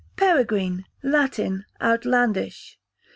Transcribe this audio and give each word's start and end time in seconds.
Peregrine, 0.15 0.85
Latin, 1.03 1.63
outlandish. 1.79 2.79